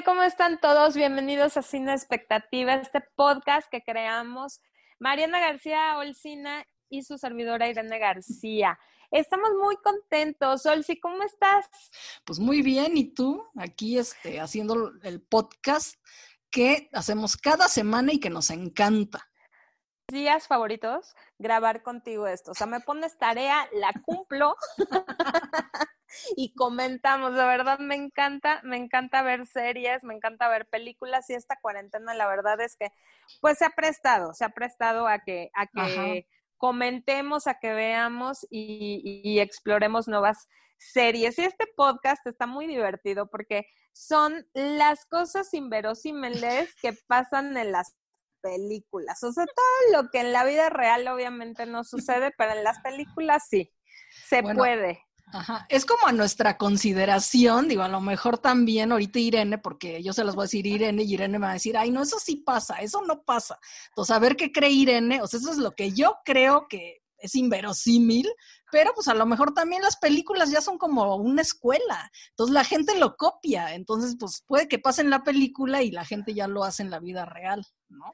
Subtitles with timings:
[0.00, 0.04] tal?
[0.04, 0.94] ¿Cómo están todos?
[0.94, 4.60] Bienvenidos a Cine Expectativa, este podcast que creamos
[4.98, 8.78] Mariana García Olcina y su servidora Irene García.
[9.10, 10.66] Estamos muy contentos.
[10.66, 11.66] Olsi, ¿cómo estás?
[12.24, 13.44] Pues muy bien, ¿y tú?
[13.56, 15.96] Aquí este, haciendo el podcast
[16.50, 19.26] que hacemos cada semana y que nos encanta.
[20.08, 22.52] Días favoritos, grabar contigo esto.
[22.52, 24.56] O sea, me pones tarea, la cumplo.
[26.36, 27.34] y comentamos.
[27.34, 32.14] De verdad me encanta, me encanta ver series, me encanta ver películas y esta cuarentena
[32.14, 32.92] la verdad es que
[33.40, 36.26] pues se ha prestado, se ha prestado a que, a que
[36.60, 40.46] comentemos, a que veamos y, exploremos nuevas
[40.78, 41.38] series.
[41.38, 47.96] Y este podcast está muy divertido porque son las cosas inverosímiles que pasan en las
[48.42, 49.22] películas.
[49.22, 52.78] O sea, todo lo que en la vida real obviamente no sucede, pero en las
[52.80, 53.72] películas sí,
[54.28, 55.02] se puede.
[55.32, 60.12] Ajá, es como a nuestra consideración, digo, a lo mejor también ahorita Irene, porque yo
[60.12, 62.18] se las voy a decir Irene y Irene me va a decir, ay, no, eso
[62.18, 63.58] sí pasa, eso no pasa.
[63.90, 67.02] Entonces, a ver qué cree Irene, o sea, eso es lo que yo creo que
[67.18, 68.28] es inverosímil,
[68.72, 72.64] pero pues a lo mejor también las películas ya son como una escuela, entonces la
[72.64, 76.48] gente lo copia, entonces pues puede que pase en la película y la gente ya
[76.48, 78.12] lo hace en la vida real, ¿no?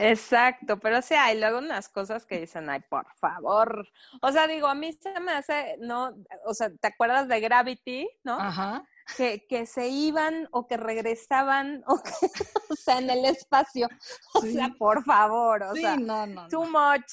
[0.00, 3.86] Exacto, pero sea, hay luego unas cosas que dicen, ay, por favor.
[4.22, 6.14] O sea, digo, a mí se me hace, no,
[6.46, 8.40] o sea, ¿te acuerdas de Gravity, no?
[8.40, 8.84] Ajá.
[9.16, 12.12] Que, que se iban o que regresaban, o, que,
[12.70, 13.88] o sea, en el espacio.
[14.34, 17.10] O sea, por favor, o sea, no, no, too much.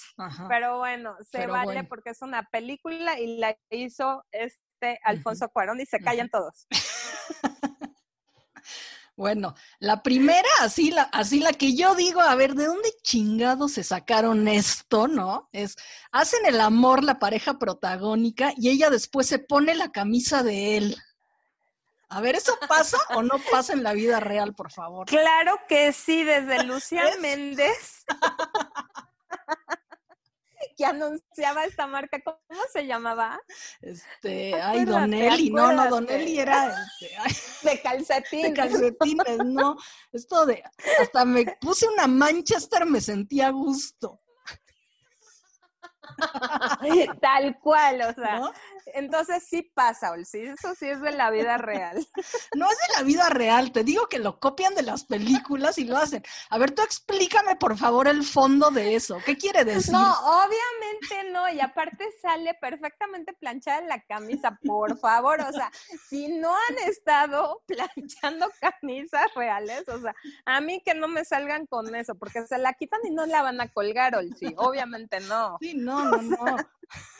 [0.47, 5.85] Pero bueno, se vale porque es una película y la hizo este Alfonso Cuarón y
[5.85, 6.67] se callan todos.
[9.17, 13.73] Bueno, la primera, así la, así la que yo digo, a ver, ¿de dónde chingados
[13.73, 15.49] se sacaron esto, no?
[15.51, 15.75] Es,
[16.11, 20.95] hacen el amor la pareja protagónica y ella después se pone la camisa de él.
[22.09, 25.07] A ver, ¿eso pasa o no pasa en la vida real, por favor?
[25.07, 28.05] Claro que sí, desde Lucía Méndez.
[30.77, 32.37] que anunciaba esta marca, ¿cómo
[32.71, 33.39] se llamaba?
[33.81, 36.73] Este, ay, Donelli, no, no, Donelli era
[37.25, 38.41] este, de calcetín.
[38.43, 39.75] De calcetines, no.
[40.13, 40.63] Esto de,
[41.01, 44.21] hasta me puse una Manchester, me sentía a gusto.
[47.21, 48.41] Tal cual, o sea,
[48.97, 52.05] entonces sí pasa, Olsi, eso sí es de la vida real.
[52.55, 55.83] No es de la vida real, te digo que lo copian de las películas y
[55.83, 56.23] lo hacen.
[56.49, 59.19] A ver, tú explícame por favor el fondo de eso.
[59.25, 59.93] ¿Qué quiere decir?
[59.93, 65.41] No, obviamente no, y aparte sale perfectamente planchada en la camisa, por favor.
[65.41, 65.71] O sea,
[66.09, 70.15] si no han estado planchando camisas reales, o sea,
[70.45, 73.41] a mí que no me salgan con eso, porque se la quitan y no la
[73.43, 74.53] van a colgar, Olsi.
[74.57, 75.57] Obviamente no.
[75.61, 76.55] Sí, no, no, no.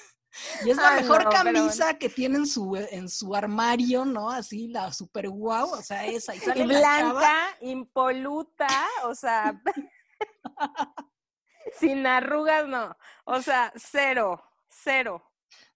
[0.65, 4.29] Y es la mejor camisa que tiene en su, en su armario, ¿no?
[4.29, 6.35] Así, la super guau, o sea, esa.
[6.35, 8.67] Y, sale blanca, impoluta,
[9.05, 9.59] o sea,
[11.79, 12.95] sin arrugas, no.
[13.25, 15.23] O sea, cero, cero.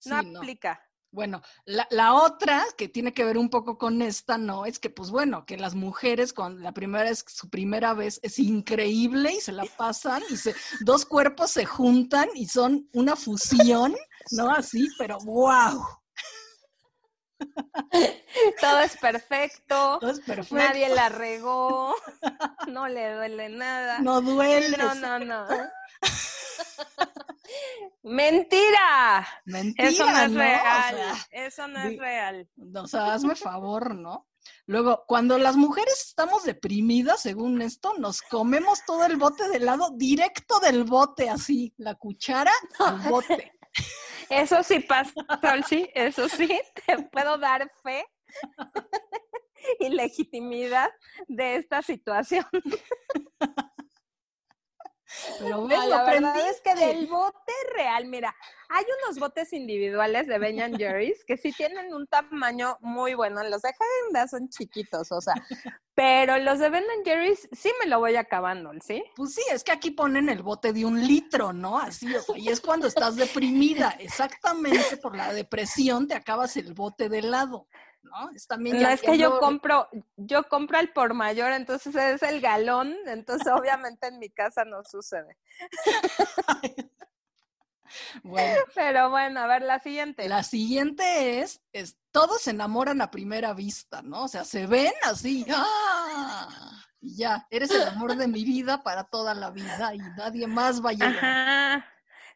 [0.05, 0.81] No aplica.
[1.13, 4.65] Bueno, la, la, otra que tiene que ver un poco con esta, ¿no?
[4.65, 8.39] Es que, pues bueno, que las mujeres con la primera es su primera vez es
[8.39, 13.93] increíble y se la pasan y se, dos cuerpos se juntan y son una fusión,
[14.31, 14.51] ¿no?
[14.51, 15.83] Así, pero wow.
[18.59, 19.97] Todo es perfecto.
[19.99, 20.55] Todo es perfecto.
[20.55, 21.95] Nadie la regó.
[22.67, 23.99] No le duele nada.
[23.99, 24.77] No duele.
[24.77, 25.47] No, no, no.
[28.03, 29.27] Mentira.
[29.45, 29.89] Mentira.
[29.89, 30.97] Eso no es real.
[31.31, 32.49] Eso no es real.
[32.75, 34.27] O sea, hazme favor, ¿no?
[34.65, 39.91] Luego, cuando las mujeres estamos deprimidas, según esto, nos comemos todo el bote de helado
[39.95, 43.51] directo del bote, así, la cuchara al bote.
[44.29, 45.13] Eso sí pasa,
[45.67, 46.47] sí, eso sí,
[46.85, 48.05] te puedo dar fe
[49.79, 50.89] y legitimidad
[51.27, 52.45] de esta situación.
[55.39, 58.35] Pero la verdad es que del bote real, mira,
[58.69, 63.43] hay unos botes individuales de Ben Jerry's que sí tienen un tamaño muy bueno.
[63.43, 65.33] Los de Häagen son chiquitos, o sea,
[65.93, 69.03] pero los de Ben Jerry's sí me lo voy acabando, ¿sí?
[69.15, 71.77] Pues sí, es que aquí ponen el bote de un litro, ¿no?
[71.77, 73.95] Así, o sea, y es cuando estás deprimida.
[73.99, 77.67] Exactamente por la depresión te acabas el bote de helado.
[78.03, 78.29] ¿No?
[78.35, 82.41] Es también no, es que yo compro, yo compro el por mayor, entonces es el
[82.41, 85.37] galón, entonces obviamente en mi casa no sucede.
[88.23, 88.61] bueno.
[88.75, 90.27] Pero bueno, a ver, la siguiente.
[90.27, 94.23] La siguiente es, es, todos se enamoran a primera vista, ¿no?
[94.23, 96.47] O sea, se ven así, ¡ah!
[96.99, 100.91] ya, eres el amor de mi vida para toda la vida y nadie más va
[100.91, 101.25] a llegar.
[101.25, 101.87] Ajá.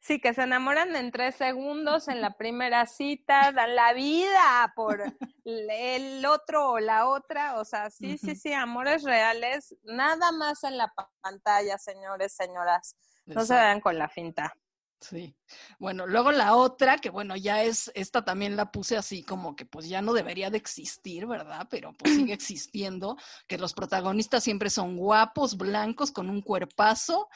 [0.06, 5.02] Sí, que se enamoran en tres segundos en la primera cita, dan la vida por
[5.44, 7.60] el otro o la otra.
[7.60, 12.96] O sea, sí, sí, sí, amores reales, nada más en la pantalla, señores, señoras.
[13.26, 14.54] No se vean con la finta.
[15.02, 15.36] Sí.
[15.80, 19.66] Bueno, luego la otra, que bueno, ya es, esta también la puse así como que
[19.66, 21.68] pues ya no debería de existir, ¿verdad?
[21.72, 23.18] Pero pues sigue existiendo,
[23.48, 27.28] que los protagonistas siempre son guapos, blancos, con un cuerpazo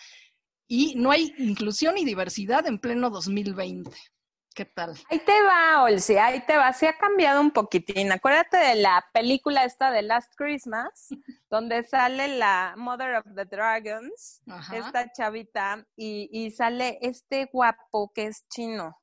[0.69, 3.92] y no hay inclusión y diversidad en pleno 2020.
[4.54, 4.94] ¿Qué tal?
[5.10, 6.71] Ahí te va, Olsi, ahí te va.
[6.74, 8.12] Se ha cambiado un poquitín.
[8.12, 11.10] Acuérdate de la película esta de Last Christmas,
[11.50, 14.44] donde sale la Mother of the Dragons,
[14.74, 18.95] esta chavita, y, sale este guapo que es chino.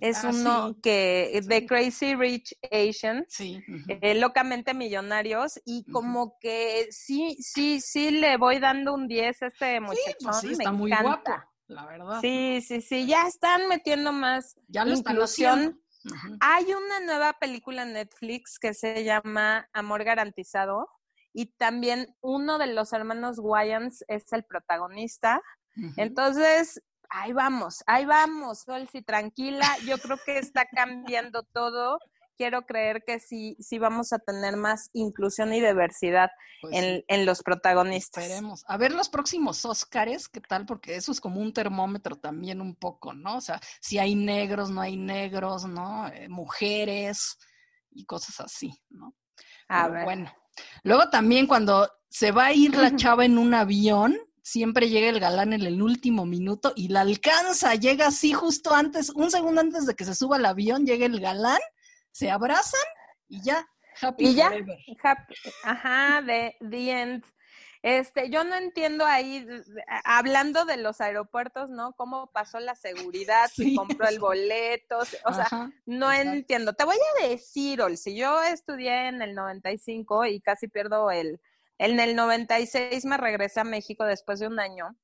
[0.00, 3.62] Es ah, uno que, de Crazy Rich Asians, sí.
[3.88, 9.46] Eh, locamente millonarios, y como que sí, sí, sí le voy dando un 10 a
[9.46, 10.50] este pues muchachón.
[10.52, 11.32] está muy guapo
[11.70, 12.20] la verdad.
[12.20, 15.80] Sí, sí, sí, ya están metiendo más ya lo inclusión.
[16.40, 20.88] Hay una nueva película en Netflix que se llama Amor Garantizado
[21.32, 25.40] y también uno de los hermanos Wayans es el protagonista.
[25.96, 29.66] Entonces, ahí vamos, ahí vamos, Solsi, tranquila.
[29.86, 31.98] Yo creo que está cambiando todo
[32.40, 36.30] quiero creer que sí, sí vamos a tener más inclusión y diversidad
[36.62, 36.74] pues
[37.06, 38.24] en, los protagonistas.
[38.24, 38.64] Esperemos.
[38.66, 40.64] A ver los próximos Óscares, ¿qué tal?
[40.64, 43.36] Porque eso es como un termómetro también un poco, ¿no?
[43.36, 46.08] O sea, si hay negros, no hay negros, ¿no?
[46.08, 47.36] Eh, mujeres
[47.90, 49.14] y cosas así, ¿no?
[49.68, 50.04] A ver.
[50.04, 50.32] Bueno.
[50.82, 55.20] Luego también cuando se va a ir la chava en un avión, siempre llega el
[55.20, 59.86] galán en el último minuto y la alcanza, llega así justo antes, un segundo antes
[59.86, 61.60] de que se suba al avión, llega el galán
[62.12, 62.80] se abrazan
[63.28, 63.68] y ya,
[64.00, 64.52] happy y ya,
[65.64, 67.24] ajá, de the end.
[67.82, 69.46] Este, yo no entiendo ahí,
[70.04, 71.94] hablando de los aeropuertos, ¿no?
[71.94, 76.74] Cómo pasó la seguridad, si compró el boleto, o sea, no entiendo.
[76.74, 81.40] Te voy a decir, Ol, si yo estudié en el 95 y casi pierdo el,
[81.82, 84.94] en el 96 me regresé a México después de un año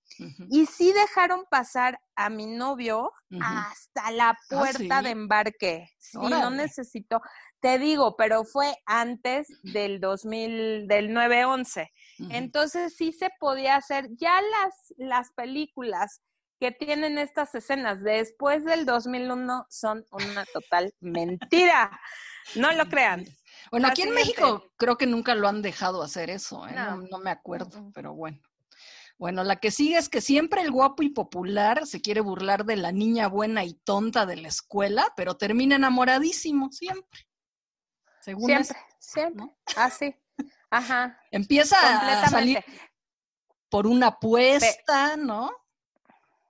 [0.51, 5.89] y sí dejaron pasar a mi novio hasta la ah, puerta de embarque.
[5.99, 7.23] Sí, no necesito,
[7.61, 11.91] te digo, pero fue antes del 2000, del 911.
[12.29, 14.11] Entonces sí se podía hacer.
[14.11, 16.21] Ya las, las películas
[16.61, 21.91] que tienen estas escenas después del 2001 son una total mentira.
[22.55, 23.25] No lo crean.
[23.71, 26.75] Bueno, aquí en México creo que nunca lo han dejado hacer eso, ¿eh?
[26.75, 27.19] no.
[27.19, 28.41] me acuerdo, pero bueno.
[29.19, 32.77] Bueno, la que sigue es que siempre el guapo y popular se quiere burlar de
[32.77, 37.27] la niña buena y tonta de la escuela, pero termina enamoradísimo, siempre.
[38.21, 39.47] Según siempre, siempre.
[39.77, 40.15] Así.
[40.71, 41.21] Ah, Ajá.
[41.31, 41.77] Empieza
[42.23, 42.63] a salir
[43.71, 45.51] por una apuesta, ¿no?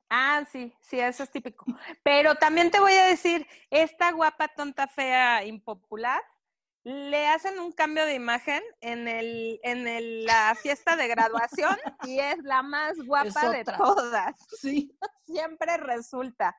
[0.08, 1.66] Ah, sí, sí, eso es típico.
[2.02, 6.22] Pero también te voy a decir, esta guapa, tonta, fea, impopular,
[6.86, 12.20] le hacen un cambio de imagen en el en el, la fiesta de graduación y
[12.20, 14.36] es la más guapa de todas.
[14.60, 14.96] Sí.
[15.26, 16.56] Siempre resulta,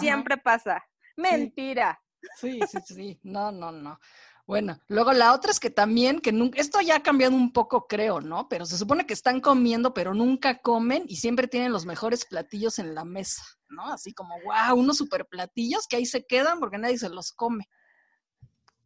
[0.00, 0.82] siempre pasa.
[1.18, 2.00] Mentira.
[2.40, 3.20] Sí, sí, sí.
[3.22, 4.00] No, no, no.
[4.46, 7.86] Bueno, luego la otra es que también, que nunca, esto ya ha cambiado un poco,
[7.86, 8.48] creo, ¿no?
[8.48, 12.78] Pero se supone que están comiendo, pero nunca comen y siempre tienen los mejores platillos
[12.78, 13.92] en la mesa, ¿no?
[13.92, 17.68] Así como, wow, unos super platillos que ahí se quedan porque nadie se los come.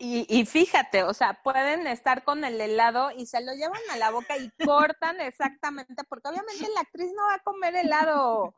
[0.02, 4.10] Y, fíjate, o sea, pueden estar con el helado y se lo llevan a la
[4.10, 8.54] boca y cortan exactamente, porque obviamente la actriz no va a comer helado.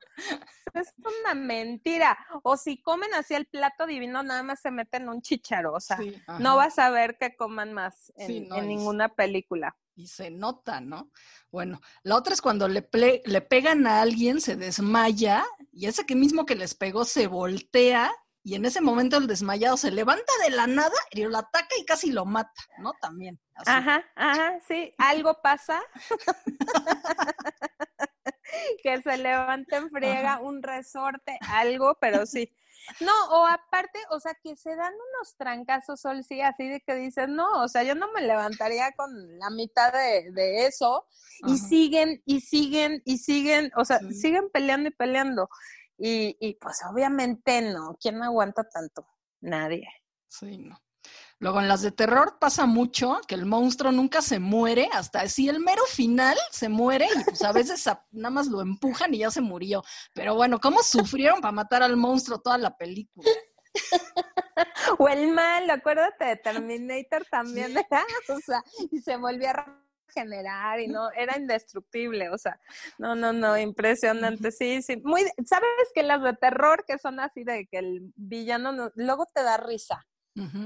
[0.72, 2.16] Es una mentira.
[2.44, 5.72] O si comen así el plato divino, nada más se meten un chicharo.
[5.74, 5.98] O sea,
[6.38, 9.76] no vas a ver que coman más en, ninguna película.
[9.96, 11.10] Y se nota, ¿no?
[11.50, 12.88] Bueno, la otra es cuando le,
[13.24, 18.12] le pegan a alguien, se desmaya, y ese que mismo que les pegó se voltea
[18.44, 21.84] y en ese momento el desmayado se levanta de la nada y lo ataca y
[21.84, 22.92] casi lo mata, ¿no?
[23.00, 23.38] También.
[23.66, 25.80] Ajá, ajá, sí, algo pasa.
[28.82, 32.52] que se levanta en friega, un resorte, algo, pero sí.
[33.00, 36.96] No, o aparte, o sea, que se dan unos trancazos, Sol, sí, así de que
[36.96, 41.06] dices, no, o sea, yo no me levantaría con la mitad de, eso,
[41.46, 45.48] y siguen, y siguen, y siguen, o sea, siguen peleando y peleando.
[46.04, 49.06] Y, y pues obviamente no, ¿quién aguanta tanto?
[49.40, 49.86] Nadie.
[50.26, 50.76] Sí, no.
[51.38, 55.48] Luego en las de terror pasa mucho que el monstruo nunca se muere, hasta así
[55.48, 59.30] el mero final se muere y pues a veces nada más lo empujan y ya
[59.30, 59.84] se murió.
[60.12, 63.30] Pero bueno, ¿cómo sufrieron para matar al monstruo toda la película?
[64.98, 69.52] o el mal, acuérdate de Terminator también, o sea, y se volvió a
[70.12, 72.58] generar y no, era indestructible, o sea,
[72.98, 77.44] no, no, no, impresionante, sí, sí, muy, sabes que las de terror que son así
[77.44, 80.04] de que el villano luego te da risa.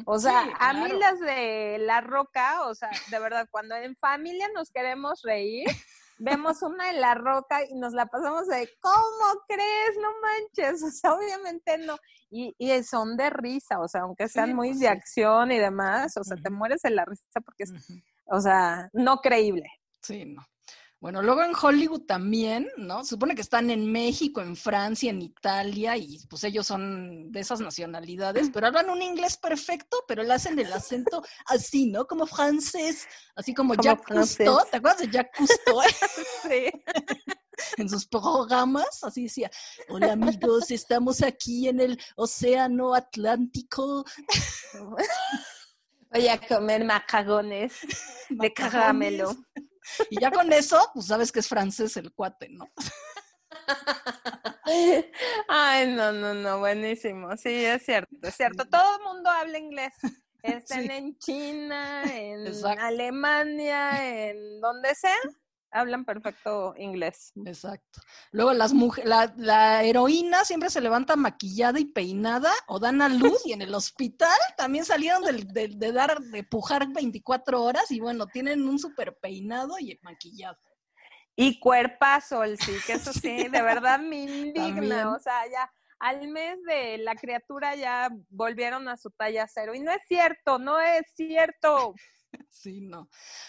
[0.04, 4.48] O sea, a mí las de La Roca, o sea, de verdad, cuando en familia
[4.54, 5.64] nos queremos reír,
[6.18, 9.96] vemos una de La Roca y nos la pasamos de, ¿cómo crees?
[10.00, 11.96] No manches, o sea, obviamente no.
[12.30, 16.16] Y, y son de risa, o sea, aunque sean muy pues de acción y demás,
[16.16, 17.72] o sea, te mueres en la risa porque es,
[18.26, 19.70] o sea, no creíble.
[20.00, 20.42] Sí, no.
[20.98, 23.04] Bueno, luego en Hollywood también, ¿no?
[23.04, 27.40] Se supone que están en México, en Francia, en Italia, y pues ellos son de
[27.40, 32.06] esas nacionalidades, pero hablan un inglés perfecto, pero le hacen el acento así, ¿no?
[32.06, 35.80] Como francés, así como, Jacques Cousteau, ¿te acuerdas de Jacques Cousteau?
[36.48, 36.70] sí.
[37.76, 39.50] en sus programas, así decía,
[39.90, 44.04] hola amigos, estamos aquí en el Océano Atlántico.
[46.16, 47.74] Voy a comer macagones
[48.30, 49.36] de caramelo.
[50.08, 52.66] Y ya con eso, pues sabes que es francés el cuate, ¿no?
[55.48, 57.36] Ay, no, no, no, buenísimo.
[57.36, 58.64] Sí, es cierto, es cierto.
[58.64, 59.92] Todo el mundo habla inglés.
[60.42, 62.46] Estén en China, en
[62.78, 65.16] Alemania, en donde sea
[65.70, 67.32] hablan perfecto inglés.
[67.44, 68.00] Exacto.
[68.32, 73.44] Luego las mujeres, la, heroína siempre se levanta maquillada y peinada o dan a luz
[73.44, 78.26] y en el hospital también salieron de, de, dar, de pujar 24 horas y bueno,
[78.26, 80.58] tienen un súper peinado y maquillado.
[81.38, 85.14] Y cuerpazo, el sí, que eso sí, de verdad me indigna.
[85.14, 89.74] O sea, ya al mes de la criatura ya volvieron a su talla cero.
[89.74, 91.94] Y no es cierto, no es cierto.
[92.62, 93.08] Sí, no.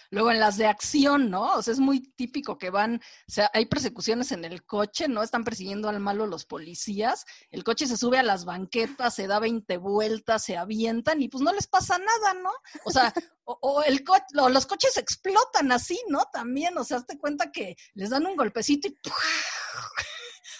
[0.10, 1.56] Luego en las de acción, ¿no?
[1.56, 5.24] O sea, es muy típico que van, o sea, hay persecuciones en el coche, ¿no?
[5.24, 9.40] Están persiguiendo al malo los policías, el coche se sube a las banquetas, se da
[9.40, 12.52] 20 vueltas, se avientan y pues no les pasa nada, ¿no?
[12.86, 13.14] O sea,
[13.46, 16.26] o, el coche, los coches explotan así, ¿no?
[16.32, 18.98] También, o sea, hazte cuenta que les dan un golpecito y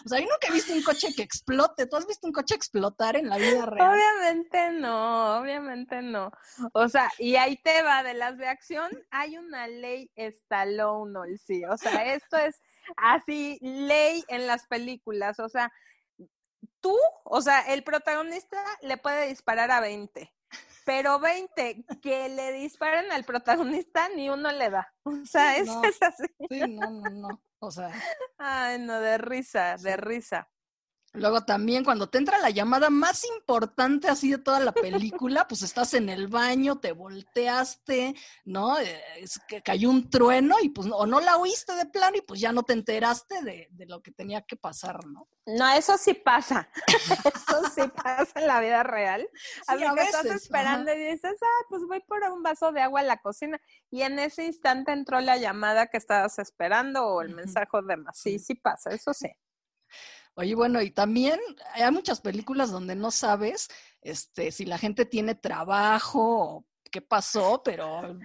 [0.06, 1.86] o sea, yo nunca he visto un coche que explote.
[1.88, 3.94] ¿Tú has visto un coche explotar en la vida real?
[3.94, 6.32] Obviamente no, obviamente no.
[6.74, 11.64] O sea, y ahí te va de las de acción, hay una ley Stallone, sí.
[11.66, 12.62] O sea, esto es
[12.96, 15.40] así, ley en las películas.
[15.40, 15.72] O sea,
[16.80, 20.32] tú, o sea, el protagonista le puede disparar a 20
[20.88, 24.94] pero 20 que le disparen al protagonista ni uno le da.
[25.04, 26.24] O sea, eso es así.
[26.50, 27.42] Sí, no, no, no.
[27.60, 27.92] O sea.
[28.38, 30.50] Ay, no, de risa, de risa.
[31.18, 35.64] Luego también cuando te entra la llamada más importante así de toda la película, pues
[35.64, 38.80] estás en el baño, te volteaste, ¿no?
[38.80, 42.22] Eh, es que cayó un trueno y pues o no la oíste de plano y
[42.22, 45.28] pues ya no te enteraste de, lo que tenía que pasar, ¿no?
[45.46, 46.70] No, eso sí pasa.
[47.36, 49.28] eso sí pasa en la vida real.
[49.68, 53.04] a veces, estás esperando y dices, ah, pues voy por un vaso de agua a
[53.04, 53.60] la cocina
[53.90, 58.18] y en ese instante entró la llamada que estabas esperando o el mensaje de más.
[58.20, 59.30] Sí, sí pasa, eso sí.
[60.40, 61.40] Oye, bueno, y también
[61.74, 63.70] hay muchas películas donde no sabes
[64.04, 68.16] este, si la gente tiene trabajo o qué pasó, pero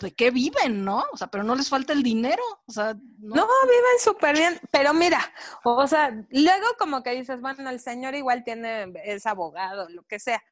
[0.00, 1.04] de qué viven, ¿no?
[1.12, 4.58] O sea, pero no les falta el dinero, o sea, no, no viven súper bien,
[4.70, 5.20] pero mira,
[5.62, 10.18] o sea, luego como que dices, bueno, el señor igual tiene, es abogado, lo que
[10.18, 10.42] sea,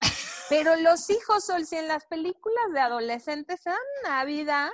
[0.49, 4.73] pero los hijos, Sol, si en las películas de adolescentes se dan una vida,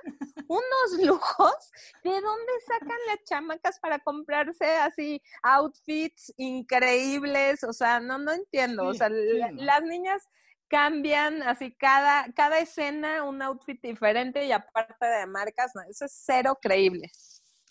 [0.49, 0.63] unos
[1.03, 1.71] lujos,
[2.05, 7.65] ¿de dónde sacan las chamacas para comprarse así outfits increíbles?
[7.65, 8.87] O sea, no, no entiendo.
[8.87, 10.29] o sea, las niñas
[10.69, 16.23] cambian así cada, cada escena un outfit diferente y aparte de marcas, no, eso es
[16.25, 17.11] cero creíble.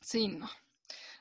[0.01, 0.47] Sí, no.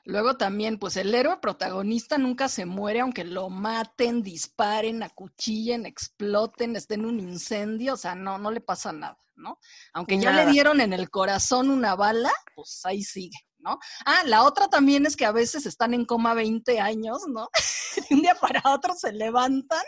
[0.03, 6.75] Luego también, pues el héroe protagonista nunca se muere, aunque lo maten, disparen, acuchillen, exploten,
[6.75, 9.59] esté en un incendio, o sea, no, no le pasa nada, ¿no?
[9.93, 13.37] Aunque ya le dieron en el corazón una bala, pues ahí sigue.
[13.59, 13.77] ¿no?
[14.05, 17.47] Ah, la otra también es que a veces están en coma 20 años, ¿no?
[18.09, 19.83] De un día para otro se levantan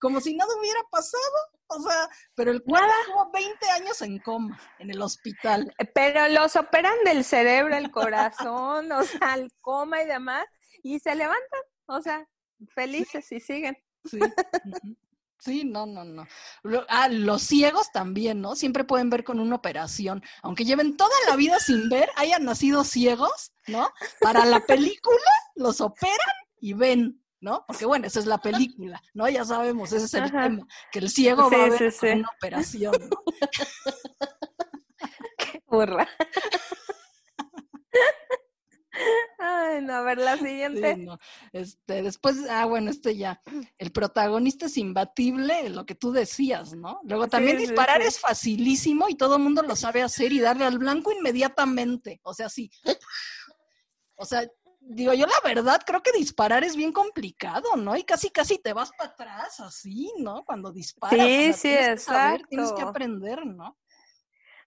[0.00, 1.22] como si nada hubiera pasado.
[1.68, 5.72] O sea, pero el cuadro estuvo 20 años en coma en el hospital.
[5.78, 10.44] Eh, pero los operan del cerebro, el corazón, o sea, el coma y demás,
[10.82, 12.28] y se levantan, o sea,
[12.74, 13.76] felices y siguen.
[14.04, 14.18] Sí.
[15.42, 16.24] Sí, no, no, no.
[16.88, 18.54] Ah, los ciegos también, ¿no?
[18.54, 20.22] Siempre pueden ver con una operación.
[20.40, 23.90] Aunque lleven toda la vida sin ver, hayan nacido ciegos, ¿no?
[24.20, 25.18] Para la película
[25.56, 27.21] los operan y ven.
[27.42, 27.64] ¿No?
[27.66, 29.28] Porque bueno, esa es la película, ¿no?
[29.28, 33.22] Ya sabemos, ese es el tema, que el ciego va a ver una operación, ¿no?
[35.36, 36.08] Qué burra.
[39.38, 40.94] Ay, no, a ver, la siguiente.
[40.94, 41.18] Sí, no.
[41.52, 43.42] Este, después, ah, bueno, este ya.
[43.76, 47.00] El protagonista es imbatible, lo que tú decías, ¿no?
[47.02, 48.08] Luego también sí, disparar sí.
[48.08, 52.20] es facilísimo y todo el mundo lo sabe hacer y darle al blanco inmediatamente.
[52.22, 52.70] O sea, sí.
[54.14, 54.46] O sea,
[54.84, 57.96] digo, yo la verdad creo que disparar es bien complicado, ¿no?
[57.96, 60.44] Y casi, casi te vas para atrás, así, ¿no?
[60.44, 61.18] Cuando disparas.
[61.18, 62.90] o Sí, sea, sí, tienes que saber, tienes que exacto.
[62.90, 63.78] aprender, ¿no?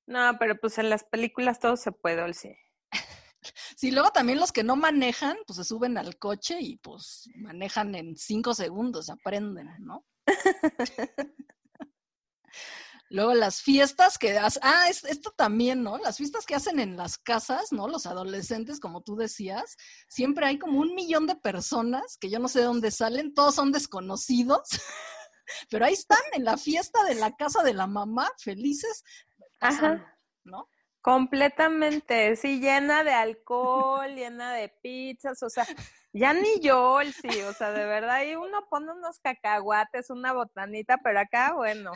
[0.07, 2.55] No, pero pues en las películas todo se puede, Olsi.
[3.77, 7.93] Sí, luego también los que no manejan, pues se suben al coche y pues manejan
[7.93, 10.03] en cinco segundos, aprenden, ¿no?
[13.09, 15.97] Luego las fiestas que hacen, ah, es- esto también, ¿no?
[15.99, 17.87] Las fiestas que hacen en las casas, ¿no?
[17.87, 22.47] Los adolescentes, como tú decías, siempre hay como un millón de personas que yo no
[22.47, 24.61] sé de dónde salen, todos son desconocidos,
[25.69, 29.03] pero ahí están en la fiesta de la casa de la mamá, felices,
[29.59, 30.19] pasando, Ajá.
[30.43, 30.67] ¿no?
[31.01, 35.67] Completamente, sí, llena de alcohol, llena de pizzas, o sea,
[36.11, 40.97] ya ni yo, sí, o sea, de verdad, ahí uno pone unos cacahuates, una botanita,
[41.03, 41.91] pero acá, bueno,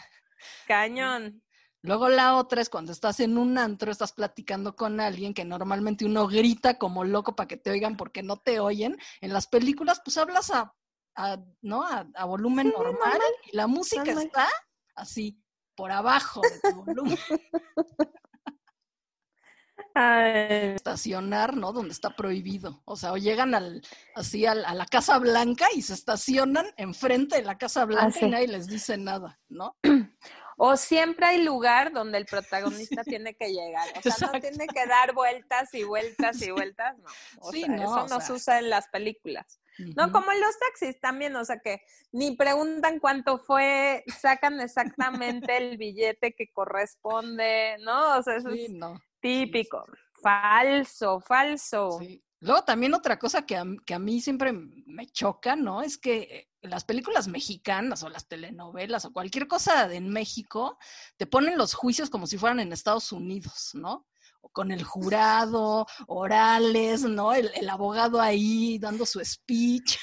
[0.68, 1.44] cañón.
[1.82, 6.04] Luego la otra es cuando estás en un antro, estás platicando con alguien que normalmente
[6.06, 8.98] uno grita como loco para que te oigan porque no te oyen.
[9.22, 10.76] En las películas, pues hablas a,
[11.16, 11.84] a- ¿no?
[11.84, 14.24] A, a volumen Sí, normal, normal, y la música normal.
[14.26, 14.48] está
[14.96, 15.42] así,
[15.76, 17.18] por abajo de tu volumen.
[19.94, 21.74] Ay, Estacionar, ¿no?
[21.74, 22.82] Donde está prohibido.
[22.86, 23.82] O sea, o llegan al,
[24.16, 28.26] así al- a la Casa Blanca y se estacionan enfrente de la Casa Blanca sí.
[28.26, 29.78] y nadie les dice nada, ¿no?
[30.62, 33.88] O siempre hay lugar donde el protagonista tiene que llegar.
[33.98, 34.36] O sea, Exacto.
[34.36, 37.10] no tiene que dar vueltas y vueltas y vueltas, no.
[37.40, 38.20] O Sí, sea, no, eso o no sea.
[38.20, 39.62] se usa en las películas.
[39.96, 41.82] No, como en los taxis también, o sea que
[42.12, 48.18] ni preguntan cuánto fue, sacan exactamente el billete que corresponde, ¿no?
[48.18, 49.00] O sea, eso Sí, es no.
[49.20, 49.86] Típico.
[50.22, 52.00] Falso, falso.
[52.00, 52.24] Sí.
[52.42, 55.82] Luego también otra cosa que a, que a mí siempre me choca, ¿no?
[55.82, 60.78] Es que eh, las películas mexicanas o las telenovelas o cualquier cosa de en México
[61.18, 64.08] te ponen los juicios como si fueran en Estados Unidos, ¿no?
[64.42, 67.34] O con el jurado, orales, ¿no?
[67.34, 69.98] El, el abogado ahí dando su speech.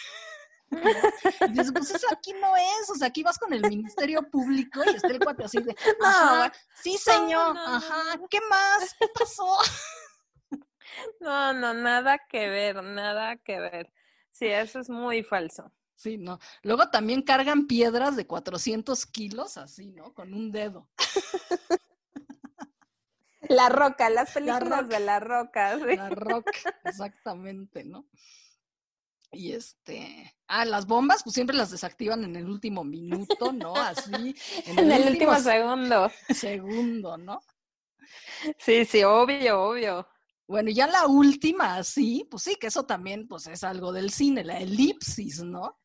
[0.76, 1.46] ¿No?
[1.48, 4.82] Y dices, pues eso aquí no es, o sea, aquí vas con el Ministerio Público
[4.84, 8.94] y está el cuate así de, No, ajá, sí señor, no, no, ajá, ¿qué más?
[8.98, 9.56] ¿Qué pasó?
[11.20, 13.92] No, no, nada que ver, nada que ver.
[14.30, 15.70] Sí, eso es muy falso.
[15.94, 16.38] Sí, no.
[16.62, 20.14] Luego también cargan piedras de 400 kilos, así, ¿no?
[20.14, 20.88] Con un dedo.
[23.48, 24.82] La roca, las películas Roca.
[24.82, 25.96] de la roca, sí.
[25.96, 26.50] La roca,
[26.84, 28.06] exactamente, ¿no?
[29.32, 33.74] Y este, ah, las bombas, pues siempre las desactivan en el último minuto, ¿no?
[33.76, 34.12] Así,
[34.66, 36.10] en En el, último último segundo.
[36.34, 37.40] segundo, ¿no?
[38.58, 40.08] Sí, sí, obvio, obvio.
[40.46, 44.10] Bueno, y ya la última, así, pues sí, que eso también, pues es algo del
[44.10, 45.80] cine, la elipsis, ¿no?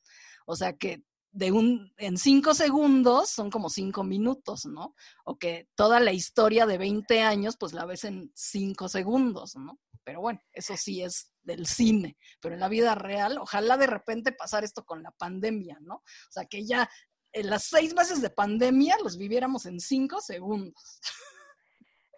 [0.46, 4.96] O sea que de un, en cinco segundos son como cinco minutos, ¿no?
[5.26, 9.80] O que toda la historia de 20 años, pues la ves en cinco segundos, ¿no?
[10.04, 14.32] Pero bueno, eso sí es del cine, pero en la vida real, ojalá de repente
[14.32, 15.96] pasar esto con la pandemia, ¿no?
[15.96, 16.90] O sea que ya
[17.34, 21.00] en las seis meses de pandemia los viviéramos en cinco segundos.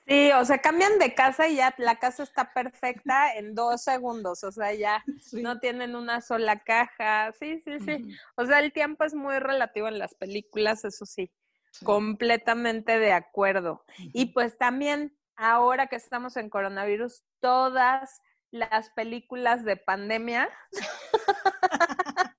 [0.06, 4.44] Sí, o sea, cambian de casa y ya la casa está perfecta en dos segundos,
[4.44, 5.42] o sea, ya Sí.
[5.42, 7.32] no tienen una sola caja.
[7.40, 8.16] Sí, sí, sí.
[8.36, 11.32] O sea, el tiempo es muy relativo en las películas, eso sí,
[11.72, 11.86] sí.
[11.86, 13.86] completamente de acuerdo.
[14.12, 20.50] Y pues también, ahora que estamos en coronavirus, todas las películas de pandemia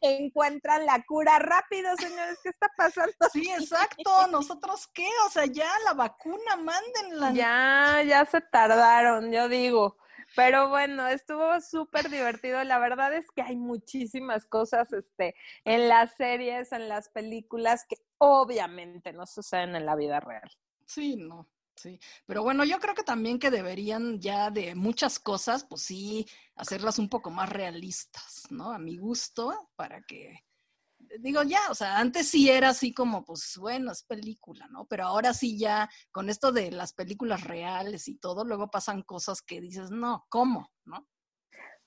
[0.00, 2.38] encuentran la cura rápido, señores.
[2.42, 3.12] ¿Qué está pasando?
[3.32, 4.26] Sí, exacto.
[4.30, 5.08] ¿Nosotros qué?
[5.26, 7.32] O sea, ya la vacuna, mándenla.
[7.32, 9.96] Ya, ya se tardaron, yo digo.
[10.36, 12.62] Pero bueno, estuvo súper divertido.
[12.64, 17.96] La verdad es que hay muchísimas cosas este, en las series, en las películas, que
[18.18, 20.50] obviamente no suceden en la vida real.
[20.86, 21.48] Sí, no.
[21.76, 26.26] Sí, pero bueno, yo creo que también que deberían ya de muchas cosas, pues sí,
[26.54, 28.70] hacerlas un poco más realistas, ¿no?
[28.70, 30.44] A mi gusto, para que,
[31.18, 34.86] digo ya, o sea, antes sí era así como, pues bueno, es película, ¿no?
[34.86, 39.42] Pero ahora sí ya, con esto de las películas reales y todo, luego pasan cosas
[39.42, 40.70] que dices, no, ¿cómo?
[40.84, 41.08] ¿No?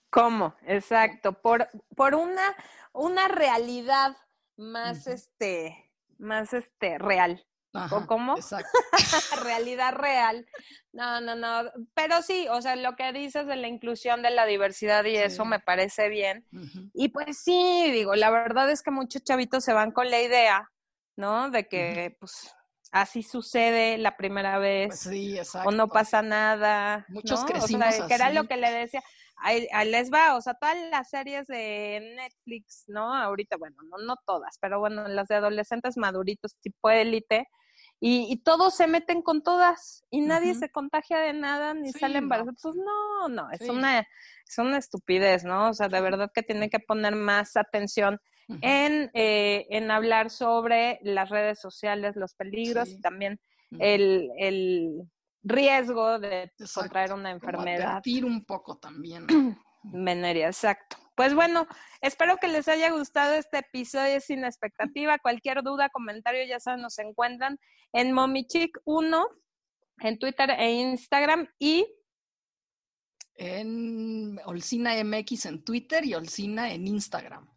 [0.09, 0.55] ¿Cómo?
[0.63, 1.41] Exacto.
[1.41, 2.55] Por, por una,
[2.93, 4.15] una realidad
[4.57, 7.45] más este, más este real.
[7.73, 8.35] Ajá, cómo?
[9.43, 10.47] Realidad real.
[10.93, 11.71] No, no, no.
[11.93, 15.45] Pero sí, o sea, lo que dices de la inclusión de la diversidad y eso
[15.45, 16.45] me parece bien.
[16.93, 20.71] Y pues sí, digo, la verdad es que muchos chavitos se van con la idea,
[21.15, 21.49] ¿no?
[21.49, 22.51] De que, pues,
[22.91, 24.87] así sucede la primera vez.
[24.87, 25.69] Pues sí, exacto.
[25.69, 27.05] o no pasa nada.
[27.09, 27.45] Muchos ¿no?
[27.45, 29.03] crecimos o sea, que era lo que le decía.
[29.37, 33.13] Ahí, les va, o sea, todas las series de Netflix, ¿no?
[33.13, 37.47] Ahorita, bueno, no, no todas, pero bueno, las de adolescentes maduritos tipo élite,
[37.99, 42.59] y, todos se meten con todas y nadie se contagia de nada ni sale embarazados.
[42.61, 44.01] Pues no, no, es una
[44.47, 45.69] es una estupidez, ¿no?
[45.69, 48.19] O sea, de verdad que tiene que poner más atención
[48.61, 53.39] en, eh, en hablar sobre las redes sociales, los peligros y también
[53.79, 55.01] el, el,
[55.47, 58.01] riesgo de contraer una enfermedad.
[58.23, 59.27] un poco también.
[59.83, 60.97] Veneria, exacto.
[61.15, 61.67] Pues bueno,
[62.01, 65.17] espero que les haya gustado este episodio sin expectativa.
[65.17, 67.57] Cualquier duda, comentario, ya saben, nos encuentran
[67.91, 69.27] en Momichic1
[69.99, 71.87] en Twitter e Instagram y
[73.35, 77.47] en Olcina MX en Twitter y Olcina en Instagram.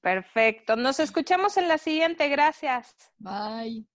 [0.00, 0.76] Perfecto.
[0.76, 2.28] Nos escuchamos en la siguiente.
[2.28, 2.94] Gracias.
[3.18, 3.86] Bye.